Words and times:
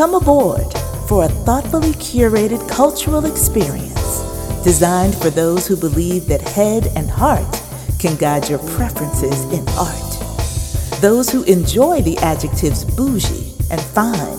Come 0.00 0.14
aboard 0.14 0.72
for 1.08 1.24
a 1.24 1.28
thoughtfully 1.28 1.90
curated 1.90 2.66
cultural 2.70 3.26
experience 3.26 4.22
designed 4.64 5.14
for 5.14 5.28
those 5.28 5.66
who 5.66 5.76
believe 5.76 6.26
that 6.28 6.40
head 6.40 6.86
and 6.96 7.10
heart 7.10 7.62
can 7.98 8.16
guide 8.16 8.48
your 8.48 8.60
preferences 8.60 9.44
in 9.52 9.68
art. 9.76 11.02
Those 11.02 11.28
who 11.28 11.42
enjoy 11.42 12.00
the 12.00 12.16
adjectives 12.22 12.82
bougie 12.82 13.52
and 13.70 13.78
fine 13.78 14.38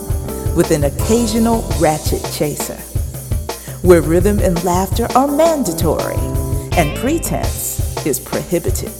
with 0.55 0.71
an 0.71 0.85
occasional 0.85 1.61
ratchet 1.79 2.27
chaser. 2.33 2.81
Where 3.83 4.01
rhythm 4.01 4.39
and 4.39 4.63
laughter 4.63 5.05
are 5.15 5.27
mandatory 5.27 6.17
and 6.75 6.97
pretense 6.97 8.03
is 8.03 8.19
prohibited. 8.19 8.91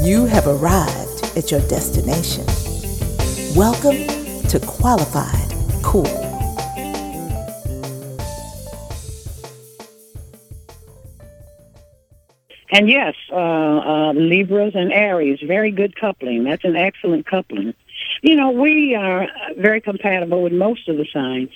You 0.00 0.26
have 0.26 0.46
arrived 0.46 1.36
at 1.36 1.50
your 1.50 1.60
destination. 1.62 2.46
Welcome 3.56 4.06
to 4.46 4.60
Qualified 4.60 5.45
Qool. 5.86 6.26
And 12.72 12.90
yes, 12.90 13.14
uh, 13.30 13.36
uh, 13.36 14.12
Libras 14.12 14.72
and 14.74 14.92
Aries, 14.92 15.38
very 15.46 15.70
good 15.70 15.94
coupling. 15.98 16.42
That's 16.44 16.64
an 16.64 16.76
excellent 16.76 17.24
coupling. 17.24 17.72
You 18.22 18.34
know, 18.34 18.50
we 18.50 18.96
are 18.96 19.28
very 19.56 19.80
compatible 19.80 20.42
with 20.42 20.52
most 20.52 20.88
of 20.88 20.96
the 20.96 21.06
signs. 21.12 21.50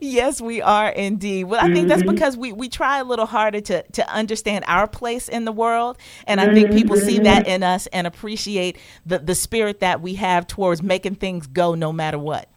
Yes, 0.00 0.40
we 0.40 0.60
are 0.60 0.90
indeed. 0.90 1.44
Well, 1.44 1.64
I 1.64 1.72
think 1.72 1.88
that's 1.88 2.02
mm-hmm. 2.02 2.12
because 2.12 2.36
we, 2.36 2.52
we 2.52 2.68
try 2.68 2.98
a 2.98 3.04
little 3.04 3.26
harder 3.26 3.60
to, 3.60 3.82
to 3.82 4.08
understand 4.12 4.64
our 4.68 4.86
place 4.86 5.28
in 5.28 5.44
the 5.44 5.52
world. 5.52 5.98
And 6.26 6.40
I 6.40 6.52
think 6.52 6.72
people 6.72 6.96
see 6.96 7.20
that 7.20 7.46
in 7.48 7.62
us 7.62 7.86
and 7.88 8.06
appreciate 8.06 8.78
the, 9.06 9.18
the 9.18 9.34
spirit 9.34 9.80
that 9.80 10.00
we 10.00 10.14
have 10.14 10.46
towards 10.46 10.82
making 10.82 11.16
things 11.16 11.46
go 11.46 11.74
no 11.74 11.92
matter 11.92 12.18
what. 12.18 12.48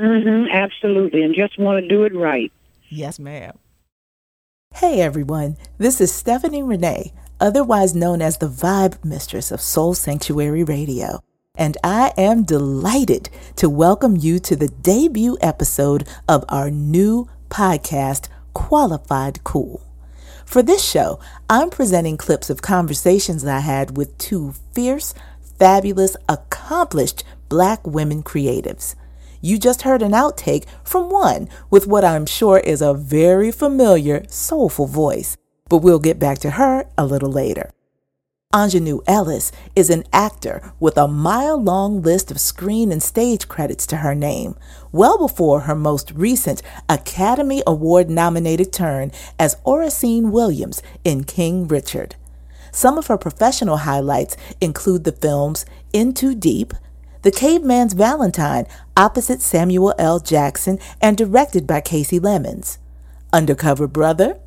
Mm-hmm, 0.00 0.46
absolutely. 0.50 1.22
And 1.22 1.34
just 1.34 1.58
want 1.58 1.82
to 1.82 1.88
do 1.88 2.04
it 2.04 2.14
right. 2.14 2.50
Yes, 2.88 3.18
ma'am. 3.18 3.58
Hey, 4.74 5.00
everyone. 5.00 5.56
This 5.78 6.00
is 6.00 6.12
Stephanie 6.12 6.62
Renee, 6.62 7.12
otherwise 7.38 7.94
known 7.94 8.22
as 8.22 8.38
the 8.38 8.48
Vibe 8.48 9.04
Mistress 9.04 9.50
of 9.50 9.60
Soul 9.60 9.94
Sanctuary 9.94 10.64
Radio 10.64 11.20
and 11.60 11.76
I 11.84 12.12
am 12.16 12.44
delighted 12.44 13.28
to 13.56 13.68
welcome 13.68 14.16
you 14.16 14.38
to 14.40 14.56
the 14.56 14.68
debut 14.68 15.36
episode 15.42 16.08
of 16.28 16.42
our 16.48 16.70
new 16.70 17.28
podcast, 17.50 18.28
Qualified 18.54 19.44
Qool. 19.44 19.82
For 20.46 20.62
this 20.62 20.82
show, 20.82 21.20
I'm 21.50 21.68
presenting 21.68 22.16
clips 22.16 22.48
of 22.50 22.62
conversations 22.62 23.44
I 23.44 23.60
had 23.60 23.96
with 23.96 24.16
two 24.16 24.54
fierce, 24.72 25.12
fabulous, 25.58 26.16
accomplished 26.28 27.24
black 27.50 27.86
women 27.86 28.22
creatives. 28.22 28.94
You 29.42 29.58
just 29.58 29.82
heard 29.82 30.02
an 30.02 30.12
outtake 30.12 30.66
from 30.84 31.08
one 31.08 31.48
with 31.70 31.86
what 31.86 32.04
I'm 32.04 32.26
sure 32.26 32.58
is 32.58 32.82
a 32.82 32.92
very 32.92 33.50
familiar, 33.50 34.24
soulful 34.28 34.86
voice, 34.86 35.36
but 35.68 35.78
we'll 35.78 35.98
get 35.98 36.18
back 36.18 36.38
to 36.40 36.50
her 36.52 36.84
a 36.98 37.06
little 37.06 37.32
later. 37.32 37.70
Aunjanue 38.52 39.00
Ellis 39.06 39.52
is 39.76 39.88
an 39.88 40.04
actor 40.12 40.72
with 40.78 40.98
a 40.98 41.08
mile 41.08 41.56
long 41.56 42.02
list 42.02 42.30
of 42.30 42.40
screen 42.40 42.92
and 42.92 43.02
stage 43.02 43.46
credits 43.48 43.86
to 43.86 43.98
her 43.98 44.14
name, 44.14 44.56
well 44.92 45.16
before 45.16 45.60
her 45.60 45.74
most 45.76 46.10
recent 46.10 46.60
Academy 46.88 47.62
Award 47.66 48.10
nominated 48.10 48.72
turn 48.72 49.12
as 49.38 49.54
Oracene 49.64 50.32
Williams 50.32 50.82
in 51.04 51.24
King 51.24 51.66
Richard. 51.68 52.16
Some 52.72 52.98
of 52.98 53.06
her 53.06 53.16
professional 53.16 53.78
highlights 53.78 54.36
include 54.60 55.04
the 55.04 55.12
films 55.12 55.64
In 55.92 56.12
Too 56.12 56.34
Deep, 56.34 56.74
The 57.22 57.30
Caveman's 57.30 57.92
Valentine 57.92 58.66
opposite 58.96 59.42
Samuel 59.42 59.92
L. 59.98 60.20
Jackson 60.20 60.78
and 61.02 61.18
directed 61.18 61.66
by 61.66 61.82
Kasi 61.82 62.18
Lemmons. 62.18 62.78
Undercover 63.30 63.86
Brother, 63.86 64.38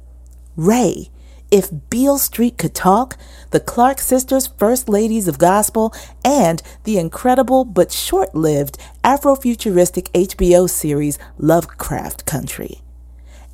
Ray, 0.55 1.11
if 1.51 1.69
Beale 1.91 2.17
Street 2.17 2.57
Could 2.57 2.73
Talk, 2.73 3.15
the 3.51 3.59
Clark 3.59 3.99
Sisters, 3.99 4.47
First 4.47 4.89
Ladies 4.89 5.27
of 5.27 5.37
Gospel, 5.37 5.93
and 6.25 6.63
the 6.83 6.97
incredible 6.97 7.63
but 7.63 7.91
short 7.91 8.33
lived 8.33 8.79
Afrofuturistic 9.03 10.09
HBO 10.11 10.67
series 10.67 11.19
Lovecraft 11.37 12.25
Country. 12.25 12.81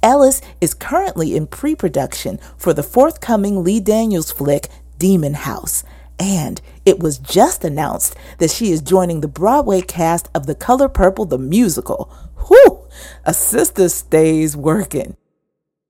Ellis 0.02 0.42
is 0.62 0.74
currently 0.74 1.36
in 1.36 1.46
pre 1.46 1.76
production 1.76 2.40
for 2.56 2.74
the 2.74 2.84
forthcoming 2.84 3.66
Lee 3.66 3.82
Daniels 3.82 4.32
flick 4.32 4.70
Demon 4.98 5.34
House, 5.34 5.84
and 6.20 6.62
it 6.86 7.00
was 7.00 7.18
just 7.18 7.64
announced 7.64 8.16
that 8.40 8.52
she 8.52 8.72
is 8.72 8.82
joining 8.82 9.22
the 9.22 9.28
Broadway 9.28 9.82
cast 9.82 10.30
of 10.36 10.46
The 10.46 10.56
Color 10.56 10.90
Purple 10.90 11.26
the 11.26 11.38
musical. 11.38 12.12
Whew! 12.48 12.86
A 13.26 13.34
sister 13.34 13.90
stays 13.90 14.58
working. 14.58 15.16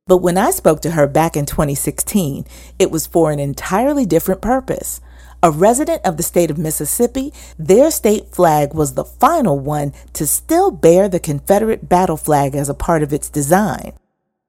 But 0.06 0.18
when 0.18 0.38
I 0.38 0.52
spoke 0.52 0.82
to 0.82 0.92
her 0.92 1.08
back 1.08 1.36
in 1.36 1.46
2016, 1.46 2.46
it 2.78 2.92
was 2.92 3.08
for 3.08 3.32
an 3.32 3.40
entirely 3.40 4.06
different 4.06 4.42
purpose. 4.42 5.02
A 5.42 5.52
resident 5.52 6.02
of 6.04 6.18
the 6.18 6.24
state 6.24 6.52
of 6.52 6.58
Mississippi, 6.58 7.32
their 7.58 7.92
state 7.92 8.28
flag 8.30 8.74
was 8.74 8.94
the 8.94 9.06
final 9.06 9.58
one 9.58 9.94
to 10.14 10.28
still 10.28 10.70
bear 10.70 11.08
the 11.08 11.20
Confederate 11.20 11.88
battle 11.88 12.18
flag 12.18 12.56
as 12.56 12.70
a 12.70 12.74
part 12.74 13.04
of 13.04 13.14
its 13.14 13.30
design. 13.30 13.94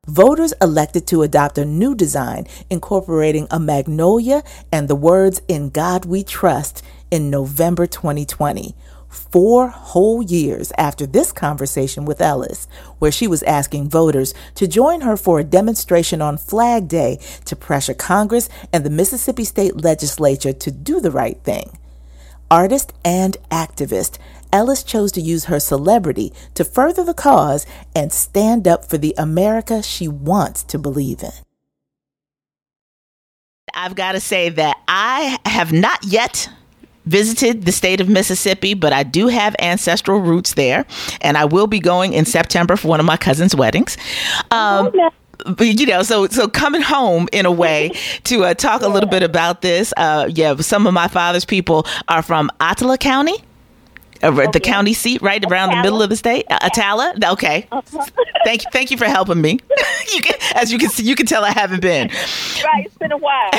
Voters 0.08 0.54
elected 0.62 1.06
to 1.08 1.22
adopt 1.22 1.58
a 1.58 1.64
new 1.66 1.94
design 1.94 2.46
incorporating 2.70 3.46
a 3.50 3.60
magnolia 3.60 4.42
and 4.72 4.88
the 4.88 4.96
words 4.96 5.42
In 5.46 5.68
God 5.68 6.06
We 6.06 6.24
Trust 6.24 6.82
in 7.10 7.28
November 7.28 7.86
2020, 7.86 8.74
four 9.10 9.68
whole 9.68 10.22
years 10.22 10.72
after 10.78 11.06
this 11.06 11.32
conversation 11.32 12.06
with 12.06 12.22
Ellis, 12.22 12.66
where 12.98 13.12
she 13.12 13.28
was 13.28 13.42
asking 13.42 13.90
voters 13.90 14.32
to 14.54 14.66
join 14.66 15.02
her 15.02 15.18
for 15.18 15.38
a 15.38 15.44
demonstration 15.44 16.22
on 16.22 16.38
Flag 16.38 16.88
Day 16.88 17.20
to 17.44 17.54
pressure 17.54 17.92
Congress 17.92 18.48
and 18.72 18.84
the 18.84 18.90
Mississippi 18.90 19.44
State 19.44 19.76
Legislature 19.84 20.54
to 20.54 20.70
do 20.70 21.00
the 21.00 21.10
right 21.10 21.38
thing. 21.44 21.76
Artist 22.50 22.92
and 23.04 23.36
activist, 23.50 24.18
Ellis 24.52 24.82
chose 24.82 25.12
to 25.12 25.20
use 25.20 25.44
her 25.44 25.60
celebrity 25.60 26.32
to 26.54 26.64
further 26.64 27.04
the 27.04 27.14
cause 27.14 27.64
and 27.94 28.12
stand 28.12 28.66
up 28.66 28.84
for 28.84 28.98
the 28.98 29.14
America 29.16 29.82
she 29.82 30.08
wants 30.08 30.64
to 30.64 30.78
believe 30.78 31.22
in. 31.22 31.30
I've 33.72 33.94
got 33.94 34.12
to 34.12 34.20
say 34.20 34.48
that 34.48 34.76
I 34.88 35.38
have 35.46 35.72
not 35.72 36.04
yet 36.04 36.48
visited 37.06 37.64
the 37.64 37.72
state 37.72 38.00
of 38.00 38.08
Mississippi, 38.08 38.74
but 38.74 38.92
I 38.92 39.04
do 39.04 39.28
have 39.28 39.54
ancestral 39.60 40.20
roots 40.20 40.54
there, 40.54 40.84
and 41.20 41.36
I 41.36 41.44
will 41.44 41.66
be 41.66 41.78
going 41.78 42.12
in 42.12 42.24
September 42.24 42.76
for 42.76 42.88
one 42.88 43.00
of 43.00 43.06
my 43.06 43.16
cousin's 43.16 43.54
weddings. 43.54 43.96
Um, 44.50 44.90
but 44.92 45.12
you 45.58 45.86
know, 45.86 46.02
so 46.02 46.26
so 46.28 46.48
coming 46.48 46.82
home 46.82 47.28
in 47.32 47.46
a 47.46 47.52
way 47.52 47.90
to 48.24 48.44
uh, 48.44 48.54
talk 48.54 48.82
a 48.82 48.88
little 48.88 49.08
bit 49.08 49.22
about 49.22 49.62
this. 49.62 49.92
Uh, 49.96 50.28
yeah, 50.32 50.56
some 50.56 50.86
of 50.86 50.94
my 50.94 51.08
father's 51.08 51.44
people 51.44 51.86
are 52.08 52.22
from 52.22 52.50
Attala 52.60 52.98
County. 52.98 53.36
Uh, 54.22 54.50
the 54.50 54.60
county 54.60 54.92
seat, 54.92 55.22
right 55.22 55.42
around 55.50 55.70
the 55.70 55.82
middle 55.82 56.02
of 56.02 56.10
the 56.10 56.16
state, 56.16 56.44
uh, 56.50 56.58
Attala. 56.58 57.24
Okay, 57.32 57.66
uh-huh. 57.72 58.06
thank 58.44 58.64
you, 58.64 58.70
thank 58.70 58.90
you 58.90 58.98
for 58.98 59.06
helping 59.06 59.40
me. 59.40 59.58
you 60.14 60.22
can, 60.22 60.36
as 60.54 60.72
you 60.72 60.78
can 60.78 60.90
see, 60.90 61.04
you 61.04 61.14
can 61.14 61.26
tell 61.26 61.44
I 61.44 61.50
haven't 61.52 61.80
been. 61.80 62.08
Right, 62.08 62.86
it's 62.86 62.96
been 62.96 63.12
a 63.12 63.16
while. 63.16 63.50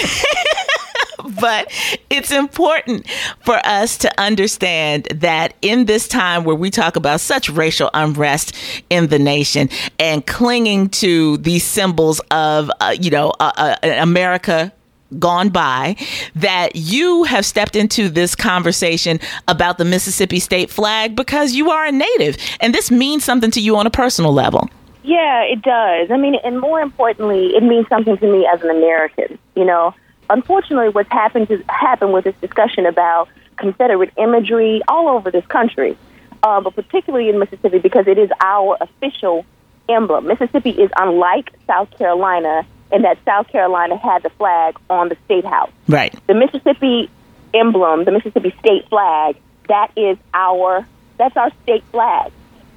but 1.39 1.71
it's 2.09 2.31
important 2.31 3.09
for 3.41 3.59
us 3.65 3.97
to 3.99 4.21
understand 4.21 5.05
that 5.15 5.53
in 5.61 5.85
this 5.85 6.07
time 6.07 6.43
where 6.43 6.55
we 6.55 6.69
talk 6.69 6.95
about 6.95 7.19
such 7.19 7.49
racial 7.49 7.89
unrest 7.93 8.55
in 8.89 9.07
the 9.07 9.19
nation 9.19 9.69
and 9.99 10.25
clinging 10.25 10.89
to 10.89 11.37
these 11.37 11.63
symbols 11.63 12.19
of, 12.31 12.71
uh, 12.79 12.95
you 12.99 13.11
know, 13.11 13.33
uh, 13.39 13.51
uh, 13.57 13.75
America 13.83 14.71
gone 15.19 15.49
by 15.49 15.95
that 16.35 16.75
you 16.75 17.23
have 17.23 17.45
stepped 17.45 17.75
into 17.75 18.07
this 18.09 18.35
conversation 18.35 19.19
about 19.47 19.77
the 19.77 19.85
Mississippi 19.85 20.39
state 20.39 20.69
flag 20.69 21.15
because 21.15 21.53
you 21.53 21.69
are 21.69 21.85
a 21.85 21.91
native 21.91 22.37
and 22.61 22.73
this 22.73 22.89
means 22.89 23.23
something 23.23 23.51
to 23.51 23.59
you 23.59 23.75
on 23.75 23.85
a 23.85 23.89
personal 23.89 24.33
level. 24.33 24.69
Yeah, 25.03 25.41
it 25.43 25.61
does. 25.61 26.11
I 26.11 26.17
mean, 26.17 26.35
and 26.43 26.59
more 26.59 26.79
importantly, 26.79 27.55
it 27.55 27.63
means 27.63 27.87
something 27.89 28.17
to 28.17 28.31
me 28.31 28.47
as 28.51 28.61
an 28.61 28.69
American. 28.69 29.39
You 29.55 29.65
know, 29.65 29.95
unfortunately, 30.31 30.89
what's 30.89 31.11
happened 31.11 31.47
to 31.49 31.63
happen 31.69 32.11
with 32.11 32.23
this 32.23 32.35
discussion 32.41 32.85
about 32.85 33.29
Confederate 33.57 34.11
imagery 34.17 34.81
all 34.87 35.09
over 35.09 35.29
this 35.29 35.45
country, 35.47 35.97
uh, 36.43 36.61
but 36.61 36.75
particularly 36.75 37.29
in 37.29 37.39
Mississippi 37.39 37.79
because 37.79 38.07
it 38.07 38.17
is 38.17 38.29
our 38.41 38.77
official 38.81 39.45
emblem. 39.89 40.27
Mississippi 40.27 40.71
is 40.71 40.89
unlike 40.97 41.51
South 41.67 41.95
Carolina 41.97 42.65
in 42.91 43.03
that 43.03 43.17
South 43.25 43.47
Carolina 43.49 43.97
had 43.97 44.23
the 44.23 44.29
flag 44.31 44.77
on 44.89 45.09
the 45.09 45.17
state 45.25 45.45
house. 45.45 45.71
Right. 45.87 46.13
The 46.27 46.33
Mississippi 46.33 47.09
emblem, 47.53 48.05
the 48.05 48.11
Mississippi 48.11 48.53
state 48.59 48.87
flag, 48.89 49.37
that 49.67 49.91
is 49.95 50.17
our 50.33 50.85
that's 51.17 51.37
our 51.37 51.51
state 51.63 51.83
flag. 51.91 52.31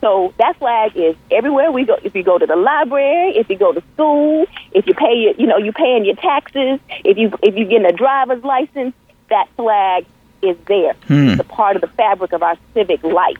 So 0.04 0.34
that 0.36 0.58
flag 0.58 0.94
is 0.96 1.16
everywhere 1.30 1.72
we 1.72 1.86
go. 1.86 1.96
If 2.04 2.14
you 2.14 2.22
go 2.22 2.36
to 2.36 2.44
the 2.44 2.56
library, 2.56 3.38
if 3.38 3.48
you 3.48 3.56
go 3.56 3.72
to 3.72 3.82
school, 3.94 4.44
if 4.72 4.86
you 4.86 4.92
pay 4.92 5.14
your, 5.14 5.32
you 5.38 5.46
know, 5.46 5.56
you 5.56 5.72
paying 5.72 6.04
your 6.04 6.16
taxes, 6.16 6.78
if 7.06 7.16
you 7.16 7.32
if 7.42 7.56
you 7.56 7.64
getting 7.64 7.86
a 7.86 7.92
driver's 7.92 8.44
license, 8.44 8.94
that 9.30 9.48
flag 9.56 10.04
is 10.42 10.58
there. 10.66 10.92
Hmm. 11.08 11.28
It's 11.28 11.40
a 11.40 11.44
part 11.44 11.76
of 11.76 11.80
the 11.80 11.88
fabric 11.88 12.34
of 12.34 12.42
our 12.42 12.58
civic 12.74 13.02
life. 13.02 13.38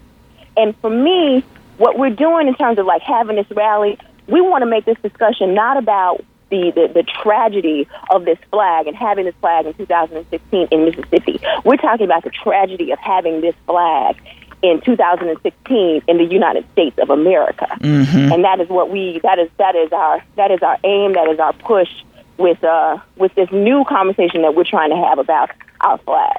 And 0.57 0.75
for 0.79 0.89
me, 0.89 1.45
what 1.77 1.99
we're 1.99 2.09
doing 2.09 2.49
in 2.49 2.55
terms 2.55 2.79
of 2.79 2.87
like 2.87 3.03
having 3.03 3.37
this 3.37 3.51
rally, 3.51 3.99
we 4.27 4.41
want 4.41 4.63
to 4.63 4.67
make 4.67 4.87
this 4.87 4.97
discussion 5.03 5.53
not 5.53 5.77
about 5.77 6.25
the, 6.49 6.73
the, 6.75 6.93
the 6.95 7.03
tragedy 7.03 7.87
of 8.09 8.25
this 8.25 8.39
flag 8.51 8.87
and 8.87 8.97
having 8.97 9.27
this 9.27 9.35
flag 9.43 9.67
in 9.67 9.75
2016 9.75 10.69
in 10.71 10.85
Mississippi. 10.87 11.41
We're 11.63 11.77
talking 11.77 12.07
about 12.07 12.25
the 12.25 12.31
tragedy 12.31 12.91
of 12.91 12.99
having 13.01 13.43
this 13.43 13.55
flag 13.67 14.17
in 14.65 14.81
2016 14.81 16.03
in 16.09 16.17
the 16.17 16.25
United 16.25 16.65
States 16.73 16.99
of 16.99 17.11
America. 17.11 17.67
Mm-hmm. 17.81 18.33
And 18.33 18.45
that 18.45 18.61
is 18.61 18.69
what 18.71 18.89
we 18.89 19.21
that 19.23 19.39
is 19.39 19.51
that 19.59 19.77
is 19.77 19.93
our 19.93 20.25
that 20.37 20.51
is 20.51 20.63
our 20.63 20.79
aim, 20.85 21.13
that 21.13 21.29
is 21.29 21.39
our 21.39 21.53
push 21.53 21.91
with 22.39 22.65
uh 22.65 22.99
with 23.17 23.35
this 23.35 23.51
new 23.53 23.85
conversation 23.85 24.41
that 24.41 24.55
we're 24.55 24.65
trying 24.65 24.89
to 24.89 24.97
have 24.97 25.19
about 25.19 25.51
our 25.83 25.99
flag. 25.99 26.39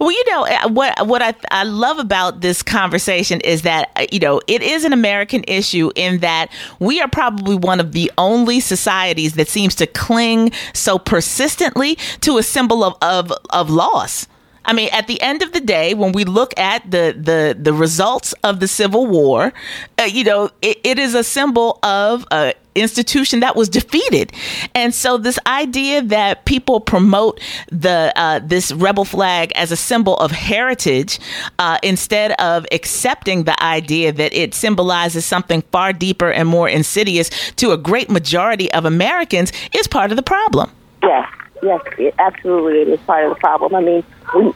Well, 0.00 0.10
you 0.10 0.24
know 0.30 0.46
uh, 0.46 0.68
what 0.70 1.06
what 1.06 1.20
I 1.20 1.34
I 1.50 1.64
love 1.64 1.98
about 1.98 2.40
this 2.40 2.62
conversation 2.62 3.42
is 3.42 3.60
that 3.62 3.90
uh, 3.96 4.06
you 4.10 4.20
know 4.20 4.40
it 4.46 4.62
is 4.62 4.84
an 4.86 4.94
American 4.94 5.44
issue 5.46 5.90
in 5.94 6.20
that 6.20 6.50
we 6.80 7.02
are 7.02 7.08
probably 7.08 7.56
one 7.56 7.78
of 7.78 7.92
the 7.92 8.10
only 8.16 8.58
societies 8.60 9.34
that 9.34 9.48
seems 9.48 9.74
to 9.74 9.86
cling 9.86 10.50
so 10.72 10.98
persistently 10.98 11.96
to 12.22 12.38
a 12.38 12.42
symbol 12.42 12.82
of 12.82 12.96
of, 13.02 13.30
of 13.50 13.68
loss. 13.68 14.26
I 14.66 14.72
mean, 14.72 14.88
at 14.92 15.06
the 15.06 15.20
end 15.22 15.42
of 15.42 15.52
the 15.52 15.60
day, 15.60 15.94
when 15.94 16.12
we 16.12 16.24
look 16.24 16.52
at 16.58 16.90
the 16.90 17.14
the 17.16 17.56
the 17.58 17.72
results 17.72 18.32
of 18.42 18.60
the 18.60 18.68
Civil 18.68 19.06
War, 19.06 19.52
uh, 19.98 20.02
you 20.04 20.24
know, 20.24 20.50
it, 20.60 20.78
it 20.84 20.98
is 20.98 21.14
a 21.14 21.24
symbol 21.24 21.78
of 21.82 22.26
a 22.30 22.54
institution 22.74 23.40
that 23.40 23.56
was 23.56 23.68
defeated. 23.68 24.32
And 24.74 24.94
so 24.94 25.16
this 25.16 25.38
idea 25.46 26.02
that 26.02 26.44
people 26.44 26.80
promote 26.80 27.40
the 27.70 28.12
uh, 28.16 28.40
this 28.40 28.72
rebel 28.72 29.04
flag 29.04 29.52
as 29.54 29.72
a 29.72 29.76
symbol 29.76 30.16
of 30.18 30.30
heritage 30.30 31.18
uh, 31.58 31.78
instead 31.82 32.32
of 32.32 32.66
accepting 32.72 33.44
the 33.44 33.60
idea 33.62 34.12
that 34.12 34.32
it 34.34 34.54
symbolizes 34.54 35.24
something 35.24 35.62
far 35.72 35.92
deeper 35.92 36.30
and 36.30 36.48
more 36.48 36.68
insidious 36.68 37.30
to 37.52 37.72
a 37.72 37.78
great 37.78 38.10
majority 38.10 38.70
of 38.72 38.84
Americans 38.84 39.52
is 39.72 39.86
part 39.86 40.10
of 40.10 40.16
the 40.16 40.22
problem. 40.22 40.70
Yes, 41.02 41.28
yes, 41.62 41.80
it, 41.98 42.14
absolutely, 42.18 42.82
it 42.82 42.88
is 42.88 43.00
part 43.00 43.24
of 43.24 43.30
the 43.30 43.40
problem. 43.40 43.74
I 43.74 43.80
mean, 43.80 44.04
we, 44.34 44.52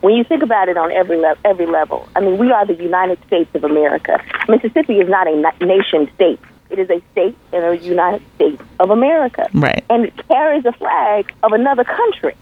when 0.00 0.14
you 0.14 0.24
think 0.24 0.42
about 0.42 0.68
it 0.68 0.76
on 0.76 0.90
every 0.92 1.16
le- 1.16 1.36
every 1.44 1.66
level, 1.66 2.08
I 2.16 2.20
mean, 2.20 2.38
we 2.38 2.50
are 2.50 2.66
the 2.66 2.74
United 2.74 3.18
States 3.26 3.54
of 3.54 3.64
America. 3.64 4.22
Mississippi 4.48 5.00
is 5.00 5.08
not 5.08 5.26
a 5.26 5.36
na- 5.36 5.52
nation 5.60 6.10
state. 6.14 6.40
It 6.70 6.78
is 6.78 6.90
a 6.90 7.02
state 7.12 7.36
in 7.52 7.60
the 7.60 7.76
United 7.78 8.22
States 8.34 8.62
of 8.80 8.90
America. 8.90 9.48
Right. 9.52 9.84
And 9.90 10.06
it 10.06 10.28
carries 10.28 10.64
a 10.64 10.72
flag 10.72 11.32
of 11.42 11.52
another 11.52 11.84
country. 11.84 12.34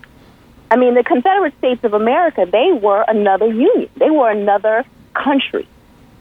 I 0.70 0.76
mean, 0.76 0.94
the 0.94 1.02
Confederate 1.02 1.56
States 1.58 1.82
of 1.82 1.94
America, 1.94 2.46
they 2.50 2.72
were 2.72 3.04
another 3.08 3.46
union. 3.46 3.90
They 3.96 4.10
were 4.10 4.30
another 4.30 4.84
country. 5.14 5.66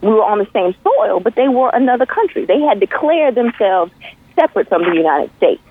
We 0.02 0.10
were 0.10 0.24
on 0.24 0.40
the 0.40 0.48
same 0.54 0.74
soil, 0.84 1.20
but 1.20 1.36
they 1.36 1.50
were 1.50 1.70
another 1.70 2.08
country. 2.08 2.46
They 2.46 2.60
had 2.62 2.80
declared 2.80 3.36
themselves 3.36 3.92
separate 4.36 4.68
from 4.70 4.84
the 4.84 4.96
United 4.96 5.30
States. 5.38 5.62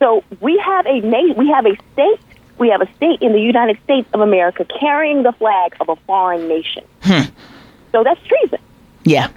So 0.00 0.24
we 0.40 0.58
have 0.58 0.86
a 0.86 1.00
na- 1.00 1.34
we 1.34 1.48
have 1.48 1.66
a 1.66 1.76
state 1.92 2.20
we 2.58 2.70
have 2.70 2.80
a 2.80 2.92
state 2.96 3.22
in 3.22 3.32
the 3.32 3.40
United 3.40 3.78
States 3.84 4.08
of 4.12 4.20
America 4.20 4.66
carrying 4.80 5.22
the 5.22 5.32
flag 5.32 5.76
of 5.80 5.88
a 5.88 5.96
foreign 6.06 6.48
nation. 6.48 6.84
Hmm. 7.02 7.30
So 7.92 8.04
that's 8.04 8.20
treason. 8.26 8.58
Yeah. 9.04 9.30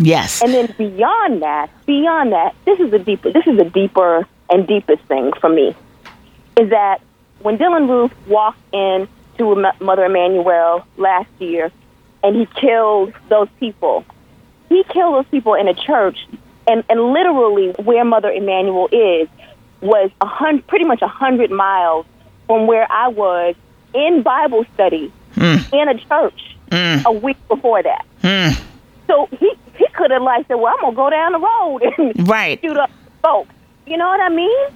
Yes. 0.00 0.42
And 0.42 0.54
then 0.54 0.74
beyond 0.78 1.42
that, 1.42 1.70
beyond 1.86 2.32
that, 2.32 2.54
this 2.64 2.78
is 2.78 2.92
a 2.92 2.98
deeper 2.98 3.32
this 3.32 3.46
is 3.46 3.58
a 3.58 3.68
deeper 3.68 4.26
and 4.50 4.66
deepest 4.66 5.02
thing 5.04 5.32
for 5.40 5.48
me. 5.48 5.74
Is 6.56 6.70
that 6.70 7.00
when 7.40 7.58
Dylann 7.58 7.88
Roof 7.88 8.12
walked 8.26 8.60
in 8.72 9.08
to 9.38 9.72
Mother 9.80 10.04
Emanuel 10.04 10.84
last 10.96 11.30
year 11.38 11.70
and 12.22 12.36
he 12.36 12.46
killed 12.46 13.12
those 13.28 13.48
people. 13.58 14.04
He 14.68 14.84
killed 14.84 15.14
those 15.14 15.30
people 15.30 15.54
in 15.54 15.68
a 15.68 15.74
church 15.74 16.26
and, 16.66 16.84
and 16.90 17.00
literally 17.12 17.70
where 17.82 18.04
Mother 18.04 18.30
Emanuel 18.30 18.88
is 18.92 19.28
was 19.80 20.10
a 20.20 20.26
hundred, 20.26 20.66
pretty 20.66 20.84
much 20.84 21.02
a 21.02 21.08
hundred 21.08 21.50
miles 21.50 22.06
from 22.46 22.66
where 22.66 22.90
I 22.90 23.08
was 23.08 23.54
in 23.94 24.22
Bible 24.22 24.64
study 24.74 25.12
mm. 25.34 25.72
in 25.72 25.88
a 25.88 25.98
church 25.98 26.56
mm. 26.70 27.04
a 27.04 27.12
week 27.12 27.36
before 27.48 27.82
that. 27.82 28.04
Mm. 28.22 28.60
So 29.06 29.28
he 29.38 29.52
he 29.76 29.86
could 29.94 30.10
have 30.10 30.22
like 30.22 30.46
said, 30.48 30.54
"Well, 30.54 30.74
I'm 30.74 30.80
gonna 30.80 30.96
go 30.96 31.10
down 31.10 31.32
the 31.32 31.38
road 31.38 31.82
and 31.98 32.28
right. 32.28 32.60
shoot 32.60 32.76
up 32.76 32.90
folks." 33.22 33.54
You 33.86 33.96
know 33.96 34.06
what 34.06 34.20
I 34.20 34.28
mean? 34.28 34.66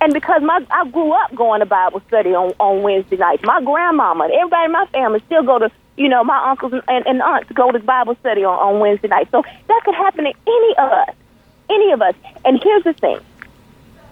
And 0.00 0.12
because 0.12 0.42
my 0.42 0.64
I 0.70 0.88
grew 0.88 1.12
up 1.12 1.34
going 1.34 1.60
to 1.60 1.66
Bible 1.66 2.02
study 2.08 2.30
on 2.34 2.52
on 2.60 2.82
Wednesday 2.82 3.16
nights, 3.16 3.42
my 3.44 3.62
grandmama, 3.62 4.28
everybody 4.32 4.64
in 4.66 4.72
my 4.72 4.86
family 4.86 5.22
still 5.26 5.42
go 5.42 5.58
to 5.58 5.70
you 5.96 6.08
know 6.08 6.22
my 6.24 6.50
uncles 6.50 6.72
and, 6.72 7.06
and 7.06 7.22
aunts 7.22 7.50
go 7.52 7.70
to 7.70 7.78
Bible 7.80 8.16
study 8.20 8.44
on, 8.44 8.58
on 8.58 8.80
Wednesday 8.80 9.08
nights. 9.08 9.30
So 9.30 9.42
that 9.42 9.80
could 9.84 9.94
happen 9.94 10.24
to 10.24 10.32
any 10.46 10.72
of 10.78 10.92
us, 10.92 11.14
any 11.70 11.92
of 11.92 12.02
us. 12.02 12.14
And 12.44 12.60
here's 12.62 12.84
the 12.84 12.92
thing: 12.94 13.18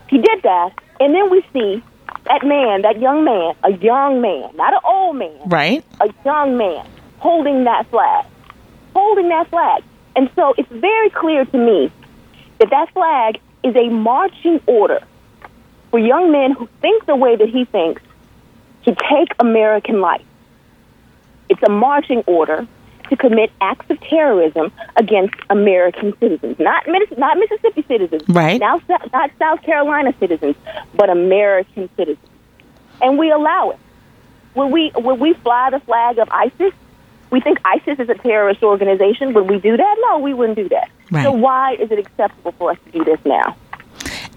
he 0.08 0.18
did 0.18 0.42
that, 0.42 0.72
and 1.00 1.14
then 1.14 1.30
we 1.30 1.44
see 1.52 1.82
that 2.24 2.44
man, 2.44 2.82
that 2.82 2.98
young 3.00 3.24
man, 3.24 3.54
a 3.62 3.72
young 3.72 4.20
man, 4.20 4.50
not 4.56 4.72
an 4.72 4.80
old 4.84 5.16
man, 5.16 5.38
right? 5.46 5.84
A 6.00 6.12
young 6.24 6.56
man 6.56 6.86
holding 7.18 7.64
that 7.64 7.86
flag 7.90 8.26
holding 8.96 9.28
that 9.28 9.46
flag. 9.50 9.84
And 10.16 10.30
so 10.34 10.54
it's 10.56 10.70
very 10.70 11.10
clear 11.10 11.44
to 11.44 11.58
me 11.58 11.92
that 12.58 12.70
that 12.70 12.90
flag 12.94 13.38
is 13.62 13.76
a 13.76 13.90
marching 13.90 14.58
order 14.66 15.00
for 15.90 15.98
young 15.98 16.32
men 16.32 16.52
who 16.52 16.66
think 16.80 17.04
the 17.04 17.14
way 17.14 17.36
that 17.36 17.48
he 17.48 17.66
thinks 17.66 18.00
to 18.86 18.96
take 19.10 19.28
American 19.38 20.00
life. 20.00 20.24
It's 21.50 21.62
a 21.62 21.68
marching 21.68 22.22
order 22.26 22.66
to 23.10 23.16
commit 23.16 23.50
acts 23.60 23.88
of 23.90 24.00
terrorism 24.00 24.72
against 24.96 25.34
American 25.50 26.16
citizens, 26.18 26.58
not 26.58 26.86
not 27.16 27.38
Mississippi 27.38 27.84
citizens, 27.86 28.22
right? 28.28 28.60
Now, 28.60 28.80
not 29.12 29.30
South 29.38 29.62
Carolina 29.62 30.14
citizens, 30.18 30.56
but 30.94 31.10
American 31.10 31.88
citizens, 31.96 32.30
and 33.00 33.18
we 33.18 33.30
allow 33.30 33.70
it. 33.70 33.78
When 34.54 34.70
we 34.70 34.90
when 34.94 35.18
we 35.18 35.34
fly 35.34 35.70
the 35.70 35.80
flag 35.80 36.18
of 36.18 36.28
ISIS, 36.30 36.72
we 37.30 37.40
think 37.40 37.58
ISIS 37.64 37.98
is 37.98 38.08
a 38.08 38.14
terrorist 38.14 38.62
organization. 38.62 39.34
Would 39.34 39.50
we 39.50 39.58
do 39.58 39.76
that? 39.76 39.96
No, 40.08 40.18
we 40.18 40.32
wouldn't 40.32 40.56
do 40.56 40.68
that. 40.70 40.90
Right. 41.10 41.24
So 41.24 41.32
why 41.32 41.74
is 41.74 41.90
it 41.90 41.98
acceptable 41.98 42.52
for 42.52 42.72
us 42.72 42.78
to 42.86 42.90
do 42.90 43.04
this 43.04 43.20
now? 43.24 43.56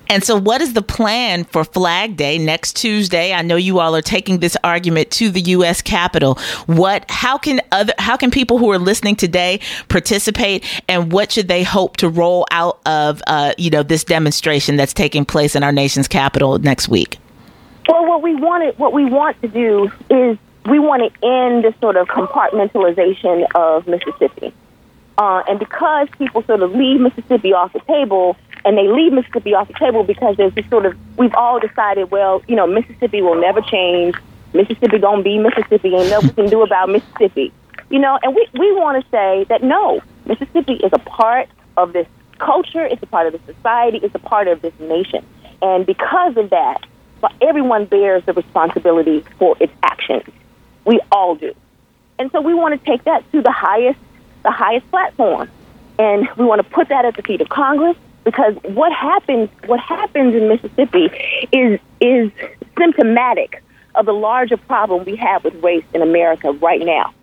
And 0.09 0.23
so, 0.23 0.35
what 0.35 0.59
is 0.59 0.73
the 0.73 0.81
plan 0.81 1.43
for 1.43 1.63
Flag 1.63 2.17
Day 2.17 2.39
next 2.39 2.75
Tuesday? 2.75 3.31
I 3.31 3.43
know 3.43 3.55
you 3.55 3.77
all 3.79 3.95
are 3.95 4.01
taking 4.01 4.39
this 4.39 4.57
argument 4.63 5.11
to 5.11 5.29
the 5.29 5.41
U.S. 5.41 5.83
Capitol. 5.83 6.39
What? 6.65 7.05
How 7.09 7.37
can 7.37 7.61
other? 7.71 7.93
How 7.99 8.17
can 8.17 8.31
people 8.31 8.57
who 8.57 8.71
are 8.71 8.79
listening 8.79 9.15
today 9.15 9.59
participate? 9.87 10.65
And 10.89 11.11
what 11.11 11.31
should 11.31 11.47
they 11.47 11.61
hope 11.61 11.97
to 11.97 12.09
roll 12.09 12.47
out 12.49 12.79
of? 12.87 13.21
Uh, 13.27 13.53
you 13.59 13.69
know, 13.69 13.83
this 13.83 14.03
demonstration 14.03 14.77
that's 14.77 14.93
taking 14.93 15.25
place 15.25 15.55
in 15.55 15.63
our 15.63 15.71
nation's 15.71 16.07
capital 16.07 16.57
next 16.57 16.89
week. 16.89 17.17
Well, 17.87 18.07
what 18.07 18.23
we 18.23 18.33
wanted, 18.33 18.79
what 18.79 18.93
we 18.93 19.05
want 19.05 19.39
to 19.43 19.47
do 19.47 19.91
is 20.09 20.37
we 20.65 20.79
want 20.79 21.03
to 21.03 21.27
end 21.27 21.63
this 21.63 21.75
sort 21.79 21.97
of 21.97 22.07
compartmentalization 22.07 23.45
of 23.53 23.87
Mississippi. 23.87 24.53
Uh, 25.19 25.43
and 25.49 25.59
because 25.59 26.07
people 26.17 26.41
sort 26.43 26.61
of 26.61 26.71
leave 26.71 26.99
Mississippi 26.99 27.53
off 27.53 27.73
the 27.73 27.81
table, 27.81 28.37
and 28.65 28.77
they 28.77 28.87
leave 28.87 29.13
Mississippi 29.13 29.53
off 29.53 29.67
the 29.67 29.73
table 29.73 30.03
because 30.03 30.37
there's 30.37 30.53
this 30.53 30.67
sort 30.69 30.85
of, 30.85 30.97
we've 31.17 31.33
all 31.35 31.59
decided, 31.59 32.11
well, 32.11 32.41
you 32.47 32.55
know, 32.55 32.67
Mississippi 32.67 33.21
will 33.21 33.39
never 33.39 33.61
change. 33.61 34.15
Mississippi 34.53 34.99
gonna 34.99 35.23
be 35.23 35.37
Mississippi. 35.37 35.95
and 35.95 36.09
nothing 36.09 36.29
we 36.29 36.33
can 36.33 36.49
do 36.49 36.61
about 36.61 36.89
Mississippi. 36.89 37.53
You 37.89 37.99
know, 37.99 38.19
and 38.21 38.35
we, 38.35 38.47
we 38.53 38.71
want 38.73 39.03
to 39.03 39.09
say 39.09 39.45
that 39.49 39.63
no, 39.63 40.01
Mississippi 40.25 40.73
is 40.73 40.91
a 40.93 40.99
part 40.99 41.49
of 41.77 41.93
this 41.93 42.07
culture, 42.37 42.85
it's 42.85 43.01
a 43.01 43.07
part 43.07 43.27
of 43.27 43.33
the 43.33 43.53
society, 43.53 43.99
it's 44.03 44.15
a 44.15 44.19
part 44.19 44.47
of 44.47 44.61
this 44.61 44.73
nation. 44.79 45.25
And 45.61 45.85
because 45.85 46.37
of 46.37 46.51
that, 46.51 46.85
everyone 47.41 47.85
bears 47.85 48.23
the 48.25 48.33
responsibility 48.33 49.25
for 49.37 49.55
its 49.59 49.73
actions. 49.83 50.23
We 50.85 50.99
all 51.11 51.35
do. 51.35 51.53
And 52.17 52.31
so 52.31 52.41
we 52.41 52.53
want 52.53 52.79
to 52.79 52.85
take 52.85 53.03
that 53.05 53.29
to 53.31 53.41
the 53.41 53.51
highest 53.51 53.99
the 54.43 54.51
highest 54.51 54.89
platform. 54.89 55.49
And 55.97 56.27
we 56.37 56.45
want 56.45 56.63
to 56.63 56.69
put 56.69 56.89
that 56.89 57.03
at 57.03 57.15
the 57.15 57.21
feet 57.23 57.41
of 57.41 57.49
Congress 57.49 57.97
because 58.23 58.55
what 58.63 58.91
happens 58.91 59.49
what 59.65 59.79
happens 59.79 60.35
in 60.35 60.47
Mississippi 60.47 61.09
is 61.51 61.79
is 62.01 62.31
symptomatic 62.77 63.63
of 63.95 64.05
the 64.05 64.13
larger 64.13 64.57
problem 64.57 65.05
we 65.05 65.15
have 65.15 65.43
with 65.43 65.55
race 65.63 65.83
in 65.93 66.01
America 66.01 66.51
right 66.51 66.81
now. 66.81 67.13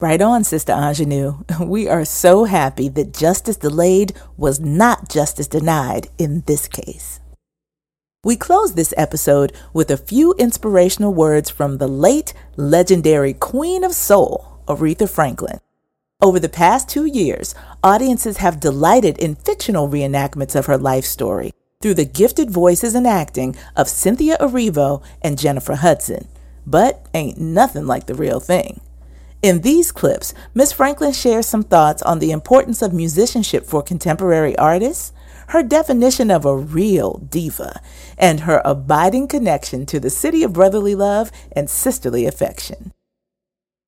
Right 0.00 0.22
on, 0.22 0.44
Sister 0.44 0.72
Aunjanue. 0.72 1.44
We 1.66 1.86
are 1.88 2.06
so 2.06 2.44
happy 2.44 2.88
that 2.88 3.12
justice 3.12 3.56
delayed 3.56 4.14
was 4.36 4.58
not 4.58 5.10
justice 5.10 5.46
denied 5.46 6.08
in 6.16 6.42
this 6.46 6.66
case. 6.66 7.20
We 8.24 8.36
close 8.36 8.74
this 8.74 8.92
episode 8.96 9.52
with 9.72 9.90
a 9.90 9.96
few 9.96 10.34
inspirational 10.38 11.14
words 11.14 11.48
from 11.48 11.78
the 11.78 11.88
late 11.88 12.34
legendary 12.56 13.34
Queen 13.34 13.84
of 13.84 13.92
Soul, 13.92 14.62
Aretha 14.66 15.08
Franklin. 15.08 15.60
Over 16.22 16.38
the 16.38 16.50
past 16.50 16.86
two 16.86 17.06
years, 17.06 17.54
audiences 17.82 18.36
have 18.38 18.60
delighted 18.60 19.16
in 19.16 19.36
fictional 19.36 19.88
reenactments 19.88 20.54
of 20.54 20.66
her 20.66 20.76
life 20.76 21.06
story 21.06 21.54
through 21.80 21.94
the 21.94 22.04
gifted 22.04 22.50
voices 22.50 22.94
and 22.94 23.06
acting 23.06 23.56
of 23.74 23.88
Cynthia 23.88 24.36
Erivo 24.36 25.02
and 25.22 25.38
Jennifer 25.38 25.76
Hudson. 25.76 26.28
But 26.66 27.06
ain't 27.14 27.38
nothing 27.38 27.86
like 27.86 28.04
the 28.04 28.14
real 28.14 28.38
thing. 28.38 28.82
In 29.40 29.62
these 29.62 29.90
clips, 29.90 30.34
Ms. 30.52 30.72
Franklin 30.72 31.12
shares 31.12 31.46
some 31.46 31.62
thoughts 31.62 32.02
on 32.02 32.18
the 32.18 32.32
importance 32.32 32.82
of 32.82 32.92
musicianship 32.92 33.64
for 33.64 33.82
contemporary 33.82 34.54
artists, 34.58 35.14
her 35.48 35.62
definition 35.62 36.30
of 36.30 36.44
a 36.44 36.54
real 36.54 37.14
diva, 37.30 37.80
and 38.18 38.40
her 38.40 38.60
abiding 38.62 39.26
connection 39.26 39.86
to 39.86 39.98
the 39.98 40.10
city 40.10 40.42
of 40.42 40.52
brotherly 40.52 40.94
love 40.94 41.32
and 41.52 41.70
sisterly 41.70 42.26
affection. 42.26 42.92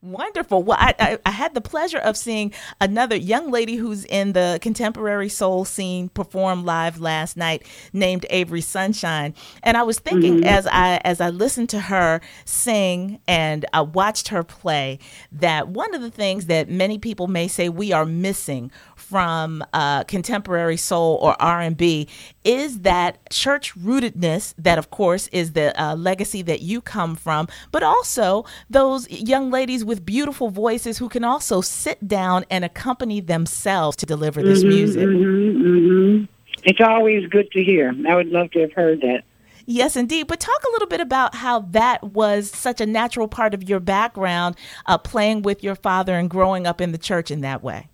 Wonderful. 0.02 0.64
Well, 0.64 0.78
I, 0.80 0.94
I, 0.98 1.18
I, 1.24 1.30
had 1.30 1.54
the 1.54 1.60
pleasure 1.60 1.98
of 1.98 2.16
seeing 2.16 2.52
another 2.80 3.14
young 3.14 3.52
lady 3.52 3.76
who's 3.76 4.04
in 4.06 4.32
the 4.32 4.58
contemporary 4.60 5.28
soul 5.28 5.64
scene 5.64 6.08
perform 6.08 6.64
live 6.64 6.98
last 6.98 7.36
night, 7.36 7.64
named 7.92 8.26
Avery 8.28 8.62
Sunshine. 8.62 9.32
And 9.62 9.76
I 9.76 9.84
was 9.84 10.00
thinking 10.00 10.38
mm-hmm. 10.38 10.44
as 10.44 10.66
I 10.66 11.00
as 11.04 11.20
I 11.20 11.30
listened 11.30 11.68
to 11.68 11.78
her 11.82 12.20
sing 12.44 13.20
and 13.28 13.64
I 13.72 13.82
watched 13.82 14.26
her 14.28 14.42
play 14.42 14.98
that 15.30 15.68
one 15.68 15.94
of 15.94 16.02
the 16.02 16.10
things 16.10 16.46
that 16.46 16.68
many 16.68 16.98
people 16.98 17.28
may 17.28 17.46
say 17.46 17.68
we 17.68 17.92
are 17.92 18.04
missing 18.04 18.72
from 19.12 19.62
uh, 19.74 20.04
contemporary 20.04 20.78
soul 20.78 21.18
or 21.20 21.36
R&B 21.38 22.08
is 22.44 22.80
that 22.80 23.18
church 23.28 23.74
rootedness 23.74 24.54
that 24.56 24.78
of 24.78 24.90
course 24.90 25.28
is 25.32 25.52
the 25.52 25.78
uh, 25.78 25.94
legacy 25.94 26.40
that 26.40 26.62
you 26.62 26.80
come 26.80 27.14
from 27.14 27.46
but 27.72 27.82
also 27.82 28.46
those 28.70 29.06
young 29.10 29.50
ladies 29.50 29.84
with 29.84 30.06
beautiful 30.06 30.48
voices 30.48 30.96
who 30.96 31.10
can 31.10 31.24
also 31.24 31.60
sit 31.60 32.08
down 32.08 32.46
and 32.48 32.64
accompany 32.64 33.20
themselves 33.20 33.98
to 33.98 34.06
deliver 34.06 34.42
this 34.42 34.60
mm-hmm, 34.60 34.70
music 34.70 35.06
mm-hmm, 35.06 35.62
mm-hmm. 35.62 36.24
it's 36.64 36.80
always 36.80 37.28
good 37.28 37.50
to 37.50 37.62
hear 37.62 37.94
i 38.08 38.14
would 38.14 38.28
love 38.28 38.50
to 38.50 38.60
have 38.60 38.72
heard 38.72 39.02
that 39.02 39.24
Yes, 39.64 39.94
indeed. 39.94 40.26
But 40.26 40.40
talk 40.40 40.60
a 40.68 40.72
little 40.72 40.88
bit 40.88 41.00
about 41.00 41.36
how 41.36 41.60
that 41.70 42.02
was 42.02 42.50
such 42.50 42.80
a 42.80 42.86
natural 42.86 43.28
part 43.28 43.54
of 43.54 43.68
your 43.68 43.78
background, 43.78 44.56
uh, 44.86 44.98
playing 44.98 45.42
with 45.42 45.62
your 45.62 45.76
father 45.76 46.16
and 46.16 46.28
growing 46.28 46.66
up 46.66 46.80
in 46.80 46.90
the 46.90 46.98
church 46.98 47.30
in 47.30 47.42
that 47.42 47.62
way. 47.62 47.88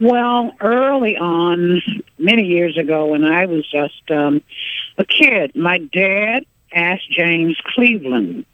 Well, 0.00 0.52
early 0.60 1.16
on, 1.16 1.82
many 2.18 2.44
years 2.44 2.78
ago, 2.78 3.06
when 3.06 3.24
I 3.24 3.46
was 3.46 3.68
just 3.68 4.10
um, 4.10 4.42
a 4.96 5.04
kid, 5.04 5.56
my 5.56 5.78
dad 5.78 6.44
asked 6.72 7.10
James 7.10 7.56
Cleveland, 7.74 8.44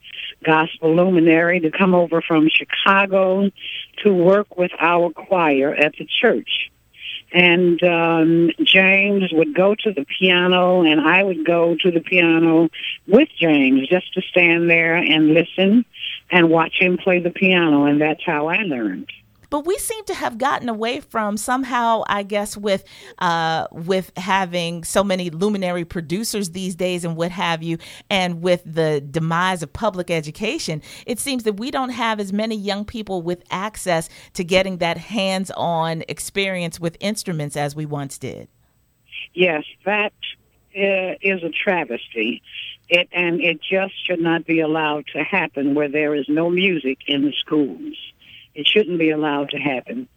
gospel 0.43 0.95
luminary, 0.95 1.61
to 1.61 1.71
come 1.71 1.95
over 1.95 2.23
from 2.23 2.49
Chicago 2.49 3.51
to 4.03 4.15
work 4.15 4.57
with 4.57 4.71
our 4.79 5.11
choir 5.11 5.75
at 5.75 5.95
the 5.99 6.07
church. 6.07 6.71
And 7.33 7.83
um, 7.83 8.51
James 8.63 9.33
would 9.33 9.55
go 9.55 9.75
to 9.75 9.93
the 9.93 10.07
piano, 10.19 10.83
and 10.83 11.01
I 11.01 11.23
would 11.23 11.45
go 11.45 11.75
to 11.75 11.91
the 11.91 12.01
piano 12.01 12.71
with 13.07 13.29
James 13.39 13.89
just 13.89 14.15
to 14.15 14.23
stand 14.23 14.71
there 14.71 14.95
and 14.95 15.35
listen 15.35 15.85
and 16.31 16.49
watch 16.49 16.75
him 16.79 16.97
play 16.97 17.19
the 17.19 17.31
piano, 17.31 17.85
and 17.85 18.01
that's 18.01 18.25
how 18.25 18.47
I 18.47 18.59
learned 18.59 19.11
but 19.55 19.67
we 19.67 19.79
seem 19.79 20.05
to 20.05 20.15
have 20.15 20.37
gotten 20.37 20.69
away 20.69 20.99
from 20.99 21.37
somehow 21.37 22.03
i 22.09 22.25
guess 22.25 22.57
with 22.57 22.83
uh, 23.21 23.69
with 23.71 24.11
having 24.17 24.83
so 24.83 25.05
many 25.05 25.31
luminary 25.31 25.85
producers 25.85 26.51
these 26.51 26.75
days 26.75 27.05
and 27.05 27.15
what 27.15 27.31
have 27.31 27.63
you 27.63 27.79
and 28.11 28.43
with 28.43 28.63
the 28.67 29.01
demise 29.01 29.63
of 29.63 29.73
public 29.73 30.11
education 30.11 30.83
it 31.07 31.21
seems 31.21 31.45
that 31.45 31.53
we 31.53 31.71
don't 31.71 31.91
have 31.91 32.19
as 32.19 32.33
many 32.33 32.57
young 32.57 32.85
people 32.85 33.23
with 33.23 33.45
access 33.53 34.09
to 34.33 34.43
getting 34.43 34.79
that 34.79 34.99
hands-on 34.99 36.03
experience 36.09 36.81
with 36.81 36.97
instruments 36.99 37.57
as 37.57 37.77
we 37.77 37.87
once 37.87 38.19
did. 38.19 38.49
Yes 39.35 39.63
that 39.85 40.13
uh, 40.77 41.15
is 41.23 41.45
a 41.45 41.51
travesty. 41.51 42.43
It 42.89 43.09
and 43.13 43.41
it 43.41 43.61
just 43.63 43.95
should 44.05 44.21
not 44.21 44.47
be 44.47 44.59
allowed 44.59 45.07
to 45.13 45.23
happen 45.23 45.75
where 45.75 45.89
there 45.89 46.13
is 46.17 46.27
no 46.29 46.51
music 46.51 46.99
in 47.07 47.23
the 47.23 47.33
schools 47.33 47.95
it 48.55 48.67
shouldn't 48.67 48.99
be 48.99 49.11
allowed 49.11 49.51
to 49.51 49.59
happen. 49.59 50.09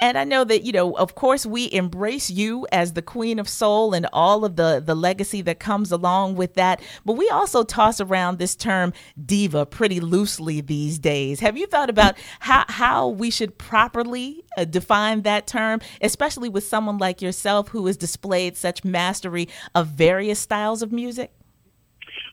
And 0.00 0.16
I 0.16 0.24
know 0.24 0.44
that, 0.44 0.62
you 0.62 0.72
know, 0.72 0.96
of 0.96 1.14
course, 1.14 1.44
we 1.44 1.70
embrace 1.72 2.30
you 2.30 2.66
as 2.72 2.94
the 2.94 3.02
Queen 3.02 3.38
of 3.38 3.48
Soul 3.48 3.94
and 3.94 4.06
all 4.12 4.44
of 4.44 4.56
the, 4.56 4.82
the 4.84 4.94
legacy 4.94 5.42
that 5.42 5.60
comes 5.60 5.92
along 5.92 6.36
with 6.36 6.54
that. 6.54 6.80
But 7.04 7.14
we 7.14 7.28
also 7.28 7.62
toss 7.62 8.00
around 8.00 8.38
this 8.38 8.56
term 8.56 8.92
diva 9.24 9.66
pretty 9.66 10.00
loosely 10.00 10.60
these 10.60 10.98
days. 10.98 11.40
Have 11.40 11.56
you 11.56 11.66
thought 11.66 11.90
about 11.90 12.16
how, 12.40 12.64
how 12.68 13.08
we 13.08 13.30
should 13.30 13.58
properly 13.58 14.44
uh, 14.56 14.64
define 14.64 15.22
that 15.22 15.46
term, 15.46 15.80
especially 16.00 16.48
with 16.48 16.64
someone 16.64 16.98
like 16.98 17.20
yourself 17.22 17.68
who 17.68 17.86
has 17.86 17.96
displayed 17.96 18.56
such 18.56 18.84
mastery 18.84 19.48
of 19.74 19.88
various 19.88 20.38
styles 20.38 20.82
of 20.82 20.92
music? 20.92 21.32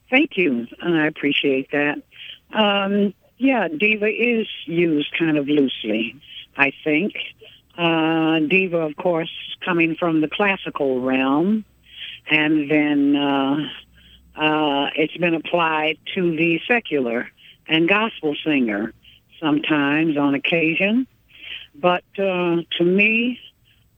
Thank 0.09 0.37
you. 0.37 0.67
And 0.79 0.95
I 0.97 1.07
appreciate 1.07 1.71
that. 1.71 2.01
Um, 2.53 3.13
yeah, 3.43 3.67
diva 3.67 4.07
is 4.07 4.47
used 4.65 5.11
kind 5.19 5.37
of 5.37 5.47
loosely, 5.49 6.15
I 6.55 6.71
think. 6.83 7.13
Uh, 7.77 8.39
diva, 8.39 8.77
of 8.77 8.95
course, 8.95 9.31
coming 9.65 9.95
from 9.95 10.21
the 10.21 10.29
classical 10.29 11.01
realm, 11.01 11.65
and 12.29 12.71
then 12.71 13.15
uh, 13.17 13.57
uh, 14.37 14.89
it's 14.95 15.17
been 15.17 15.33
applied 15.33 15.97
to 16.15 16.35
the 16.37 16.61
secular 16.67 17.29
and 17.67 17.89
gospel 17.89 18.33
singer 18.45 18.93
sometimes 19.41 20.17
on 20.17 20.35
occasion. 20.35 21.05
But 21.75 22.05
uh, 22.17 22.61
to 22.77 22.83
me, 22.83 23.39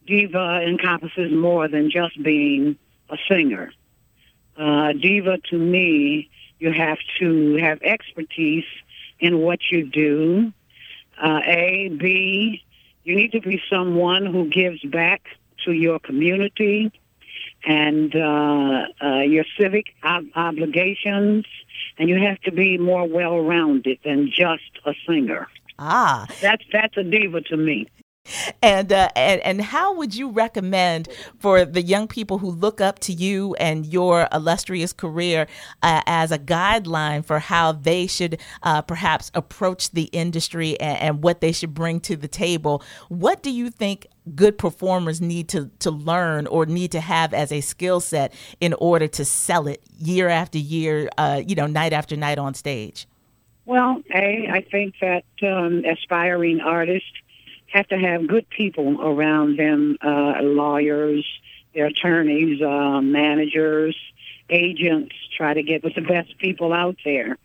diva 0.07 0.61
encompasses 0.65 1.31
more 1.31 1.67
than 1.67 1.91
just 1.91 2.21
being 2.23 2.77
a 3.09 3.17
singer. 3.29 3.71
Uh, 4.57 4.93
diva 4.93 5.37
to 5.51 5.57
me, 5.57 6.31
you 6.57 6.71
have 6.71 6.97
to 7.19 7.57
have 7.57 7.81
expertise 7.83 8.65
in 9.19 9.39
what 9.39 9.59
you 9.71 9.85
do. 9.85 10.51
Uh, 11.21 11.39
a, 11.45 11.89
B, 11.97 12.63
you 13.03 13.15
need 13.15 13.31
to 13.31 13.41
be 13.41 13.61
someone 13.69 14.25
who 14.25 14.49
gives 14.49 14.81
back 14.83 15.23
to 15.65 15.71
your 15.71 15.99
community 15.99 16.91
and 17.65 18.15
uh, 18.15 18.85
uh, 19.01 19.19
your 19.21 19.45
civic 19.59 19.85
ob- 20.03 20.25
obligations, 20.35 21.45
and 21.97 22.09
you 22.09 22.19
have 22.19 22.39
to 22.41 22.51
be 22.51 22.77
more 22.77 23.07
well-rounded 23.07 23.99
than 24.03 24.29
just 24.29 24.79
a 24.85 24.93
singer. 25.07 25.47
Ah, 25.79 26.25
that's 26.41 26.63
that's 26.71 26.95
a 26.97 27.03
diva 27.03 27.41
to 27.41 27.57
me 27.57 27.87
and 28.61 28.91
uh, 28.91 29.09
and 29.15 29.41
and 29.41 29.61
how 29.61 29.93
would 29.95 30.15
you 30.15 30.29
recommend 30.29 31.09
for 31.39 31.65
the 31.65 31.81
young 31.81 32.07
people 32.07 32.39
who 32.39 32.49
look 32.49 32.81
up 32.81 32.99
to 32.99 33.13
you 33.13 33.53
and 33.55 33.85
your 33.85 34.27
illustrious 34.31 34.93
career 34.93 35.47
uh, 35.83 36.01
as 36.05 36.31
a 36.31 36.39
guideline 36.39 37.23
for 37.23 37.39
how 37.39 37.71
they 37.71 38.07
should 38.07 38.39
uh, 38.63 38.81
perhaps 38.81 39.31
approach 39.33 39.91
the 39.91 40.03
industry 40.05 40.79
and, 40.79 40.99
and, 40.99 41.23
what 41.23 41.41
they 41.41 41.51
should 41.51 41.73
bring 41.73 41.99
to 41.99 42.15
the 42.15 42.27
table? 42.27 42.83
What 43.09 43.41
do 43.41 43.49
you 43.49 43.69
think 43.69 44.07
good 44.35 44.57
performers 44.57 45.21
need 45.21 45.47
to 45.49 45.69
to 45.79 45.91
learn 45.91 46.47
or 46.47 46.65
need 46.65 46.91
to 46.91 46.99
have 46.99 47.33
as 47.33 47.51
a 47.51 47.61
skill 47.61 47.99
set 47.99 48.33
in 48.59 48.73
order 48.73 49.07
to 49.07 49.25
sell 49.25 49.67
it 49.67 49.81
year 49.97 50.29
after 50.29 50.57
year, 50.57 51.09
uh, 51.17 51.41
you 51.45 51.55
know, 51.55 51.67
night 51.67 51.93
after 51.93 52.15
night 52.15 52.37
on 52.37 52.53
stage? 52.53 53.07
Well, 53.65 54.03
a 54.13 54.47
I 54.51 54.61
think 54.69 54.95
that 55.01 55.25
um, 55.41 55.83
aspiring 55.85 56.61
artists 56.61 57.11
have 57.75 57.87
to 57.89 57.97
have 57.97 58.25
good 58.27 58.49
people 58.49 59.01
around 59.01 59.59
them, 59.59 59.97
uh, 60.01 60.41
lawyers, 60.41 61.25
their 61.73 61.87
attorneys, 61.87 62.61
uh, 62.61 63.01
managers, 63.01 63.97
agents, 64.49 65.13
try 65.35 65.53
to 65.53 65.61
get 65.61 65.83
with 65.83 65.93
the 65.95 66.01
best 66.01 66.37
people 66.37 66.71
out 66.71 66.95
there. 67.03 67.37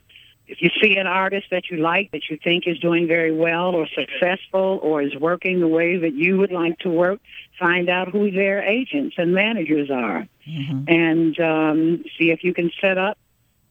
If 0.47 0.63
you 0.63 0.71
see 0.81 0.97
an 0.97 1.07
artist 1.07 1.49
that 1.51 1.71
you 1.71 1.79
like, 1.79 2.13
that 2.13 2.29
you 2.29 2.39
think 2.43 2.67
is 2.67 2.79
doing 2.79 3.09
very 3.09 3.33
well 3.33 3.75
or 3.75 3.89
successful 3.89 4.81
or 4.83 5.03
is 5.03 5.15
working 5.17 5.61
the 5.61 5.69
way 5.69 5.97
that 5.97 6.15
you 6.15 6.39
would 6.39 6.53
like 6.53 6.79
to 6.81 6.91
work, 6.91 7.21
find 7.59 7.89
out 7.89 8.09
who 8.09 8.31
their 8.31 8.63
agents 8.63 9.17
and 9.19 9.33
managers 9.33 9.91
are. 9.91 10.27
Mm-hmm. 10.49 10.85
And 10.89 11.41
um, 11.41 12.05
see 12.19 12.31
if 12.31 12.43
you 12.45 12.55
can 12.55 12.71
set 12.81 12.99
up 12.99 13.19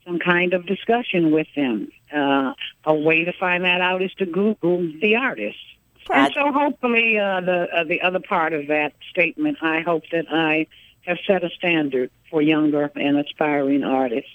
some 0.06 0.20
kind 0.20 0.54
of 0.54 0.66
discussion 0.66 1.32
with 1.32 1.48
them. 1.56 1.90
Uh, 2.14 2.54
a 2.86 2.94
way 2.94 3.26
to 3.26 3.34
find 3.34 3.64
that 3.64 3.82
out 3.82 4.02
is 4.02 4.14
to 4.16 4.26
Google 4.26 4.80
the 5.02 5.16
artist 5.16 5.58
and 6.14 6.34
so 6.34 6.52
hopefully 6.52 7.18
uh, 7.18 7.42
the 7.42 7.68
uh, 7.74 7.84
the 7.84 8.02
other 8.02 8.20
part 8.20 8.54
of 8.54 8.68
that 8.68 8.94
statement, 9.10 9.58
I 9.62 9.82
hope 9.82 10.04
that 10.12 10.26
I 10.32 10.68
have 11.02 11.18
set 11.26 11.44
a 11.44 11.50
standard 11.50 12.12
for 12.30 12.42
younger 12.42 12.92
and 12.96 13.18
aspiring 13.18 13.84
artists 13.84 14.32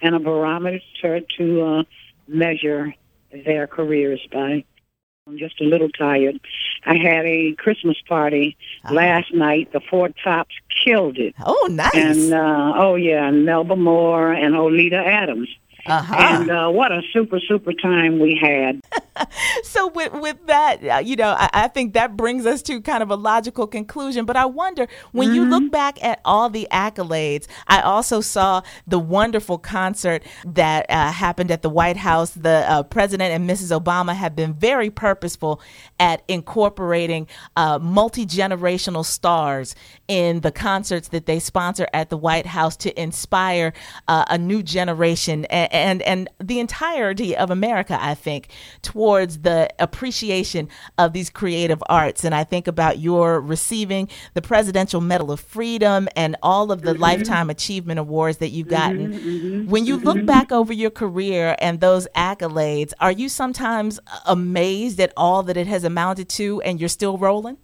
and 0.00 0.14
a 0.14 0.18
barometer 0.18 1.20
to 1.38 1.62
uh, 1.62 1.82
measure 2.26 2.94
their 3.32 3.66
careers 3.66 4.20
by. 4.32 4.64
I'm 5.26 5.38
just 5.38 5.60
a 5.60 5.64
little 5.64 5.90
tired. 5.90 6.40
I 6.86 6.96
had 6.96 7.26
a 7.26 7.52
Christmas 7.54 7.98
party 8.08 8.56
uh-huh. 8.84 8.94
last 8.94 9.34
night. 9.34 9.72
The 9.72 9.80
Four 9.80 10.08
Tops 10.24 10.54
killed 10.84 11.18
it. 11.18 11.34
Oh, 11.44 11.68
nice. 11.70 11.94
And 11.94 12.32
uh, 12.32 12.72
oh 12.76 12.94
yeah, 12.94 13.28
and 13.28 13.44
Melba 13.44 13.76
Moore 13.76 14.32
and 14.32 14.56
Oleta 14.56 14.96
Adams. 14.96 15.48
Uh-huh. 15.86 16.14
And 16.18 16.50
uh, 16.50 16.68
what 16.68 16.92
a 16.92 17.02
super 17.12 17.38
super 17.40 17.72
time 17.72 18.18
we 18.18 18.38
had. 18.40 18.80
so 19.62 19.88
with 19.88 20.12
with 20.12 20.46
that, 20.46 20.84
uh, 20.84 20.98
you 20.98 21.16
know, 21.16 21.30
I, 21.30 21.48
I, 21.52 21.68
think 21.68 21.94
that 21.94 22.16
brings 22.16 22.46
us 22.46 22.62
to 22.62 22.80
kind 22.80 23.02
of 23.02 23.10
a 23.10 23.14
logical 23.14 23.66
conclusion. 23.66 24.24
But 24.24 24.36
I 24.36 24.46
wonder 24.46 24.88
when 25.12 25.28
mm-hmm. 25.28 25.36
you 25.36 25.44
look 25.44 25.62
mm-hmm. 25.64 25.70
back 25.70 26.02
at 26.04 26.20
all 26.24 26.50
the 26.50 26.68
accolades. 26.70 27.46
I 27.66 27.80
also 27.80 28.20
saw 28.20 28.62
the 28.86 28.98
wonderful 28.98 29.58
concert 29.58 30.22
that 30.44 30.86
uh, 30.90 31.12
happened 31.12 31.50
at 31.50 31.62
the 31.62 31.70
White 31.70 31.96
House. 31.96 32.30
The 32.30 32.64
uh, 32.68 32.82
president 32.82 33.32
and 33.32 33.48
Mrs. 33.48 33.78
Obama 33.78 34.14
have 34.14 34.36
been 34.36 34.54
very 34.54 34.90
purposeful 34.90 35.60
at 36.00 36.22
incorporating 36.28 37.28
uh, 37.56 37.78
multi 37.78 38.26
generational 38.26 39.04
stars 39.04 39.74
in 40.06 40.40
the 40.40 40.52
concerts 40.52 41.08
that 41.08 41.26
they 41.26 41.38
sponsor 41.38 41.88
at 41.92 42.10
the 42.10 42.16
White 42.16 42.46
House 42.46 42.76
to 42.78 43.00
inspire 43.00 43.72
uh, 44.08 44.24
a 44.28 44.38
new 44.38 44.62
generation 44.62 45.44
and, 45.46 45.67
and 45.70 46.02
and 46.02 46.28
the 46.38 46.60
entirety 46.60 47.36
of 47.36 47.50
America. 47.50 47.98
I 48.00 48.14
think 48.14 48.48
towards 48.82 49.40
the 49.40 49.68
appreciation 49.78 50.68
of 50.96 51.12
these 51.12 51.30
creative 51.30 51.82
arts. 51.88 52.24
And 52.24 52.34
I 52.34 52.44
think 52.44 52.66
about 52.66 52.98
your 52.98 53.40
receiving 53.40 54.08
the 54.34 54.42
Presidential 54.42 55.00
Medal 55.00 55.30
of 55.30 55.40
Freedom 55.40 56.08
and 56.16 56.36
all 56.42 56.72
of 56.72 56.82
the 56.82 56.92
mm-hmm. 56.92 57.02
Lifetime 57.02 57.50
Achievement 57.50 57.98
Awards 57.98 58.38
that 58.38 58.50
you've 58.50 58.68
gotten. 58.68 59.12
Mm-hmm, 59.12 59.28
mm-hmm, 59.28 59.70
when 59.70 59.86
you 59.86 59.96
look 59.96 60.16
mm-hmm. 60.16 60.26
back 60.26 60.52
over 60.52 60.72
your 60.72 60.90
career 60.90 61.56
and 61.58 61.80
those 61.80 62.06
accolades, 62.16 62.92
are 63.00 63.12
you 63.12 63.28
sometimes 63.28 64.00
amazed 64.26 65.00
at 65.00 65.12
all 65.16 65.42
that 65.44 65.56
it 65.56 65.66
has 65.66 65.84
amounted 65.84 66.28
to 66.30 66.60
and 66.62 66.80
you're 66.80 66.88
still 66.88 67.18
rolling? 67.18 67.58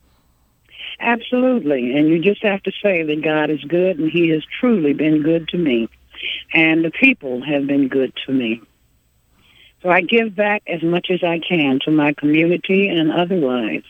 Absolutely. 1.01 1.97
And 1.97 2.09
you 2.09 2.21
just 2.21 2.43
have 2.43 2.63
to 2.63 2.73
say 2.83 3.03
that 3.03 3.23
God 3.23 3.51
is 3.51 3.63
good 3.65 3.99
and 3.99 4.11
He 4.11 4.29
has 4.31 4.43
truly 4.61 4.93
been 4.93 5.23
good 5.23 5.49
to 5.49 5.59
me. 5.59 5.89
And 6.53 6.85
the 6.85 6.91
people 6.91 7.43
have 7.45 7.67
been 7.67 7.89
good 7.89 8.13
to 8.27 8.33
me. 8.33 8.63
So 9.83 9.91
I 9.91 10.01
give 10.01 10.35
back 10.35 10.63
as 10.67 10.83
much 10.83 11.09
as 11.11 11.23
I 11.23 11.41
can 11.47 11.79
to 11.85 11.91
my 11.91 12.15
community 12.15 12.89
and 12.89 13.13
otherwise. 13.13 13.83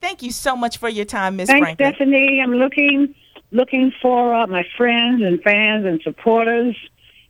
Thank 0.00 0.22
you 0.22 0.32
so 0.32 0.56
much 0.56 0.78
for 0.78 0.88
your 0.88 1.04
time, 1.04 1.36
Miss 1.36 1.48
Thanks, 1.48 1.64
Franklin. 1.64 1.94
Stephanie. 1.94 2.40
I'm 2.42 2.52
looking 2.52 3.14
looking 3.52 3.92
for 4.02 4.34
uh, 4.34 4.46
my 4.48 4.64
friends 4.76 5.22
and 5.22 5.40
fans 5.42 5.86
and 5.86 6.02
supporters 6.02 6.76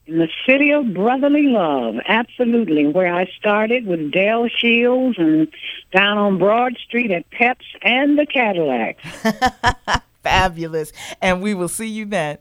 in 0.07 0.19
the 0.19 0.29
city 0.47 0.73
of 0.73 0.93
brotherly 0.95 1.49
love. 1.49 1.97
Absolutely, 2.09 2.87
where 2.87 3.15
I 3.15 3.31
started 3.39 3.87
with 3.87 4.11
Dale 4.11 4.49
Shields 4.49 5.19
and 5.19 5.47
down 5.93 6.19
on 6.19 6.39
Broad 6.39 6.77
Street 6.79 7.11
at 7.11 7.31
Peps 7.31 7.67
and 7.83 8.19
the 8.19 8.27
Cadillac. 8.27 8.99
Fabulous, 10.23 10.91
and 11.21 11.43
we 11.43 11.53
will 11.53 11.69
see 11.69 11.87
you 11.87 12.07
then. 12.07 12.39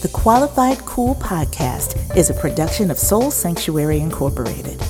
The 0.00 0.08
Qualified 0.10 0.78
Qool 0.78 1.18
Podcast 1.18 2.16
is 2.16 2.30
a 2.30 2.34
production 2.34 2.92
of 2.92 3.00
Soul 3.00 3.32
Sanctuary 3.32 3.98
Incorporated. 3.98 4.80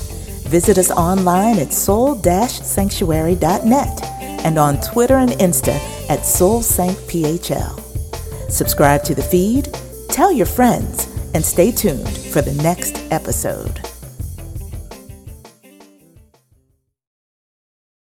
Visit 0.45 0.77
us 0.77 0.91
online 0.91 1.57
at 1.57 1.73
soul-sanctuary.net 1.73 4.03
and 4.45 4.59
on 4.59 4.79
Twitter 4.81 5.17
and 5.17 5.31
Insta 5.31 5.73
at 6.11 6.19
SoulSancPHL. 6.19 8.51
Subscribe 8.51 9.03
to 9.05 9.15
the 9.15 9.23
feed, 9.23 9.75
tell 10.09 10.31
your 10.31 10.45
friends, 10.45 11.07
and 11.33 11.43
stay 11.43 11.71
tuned 11.71 12.15
for 12.31 12.43
the 12.43 12.53
next 12.61 13.03
episode. 13.11 13.81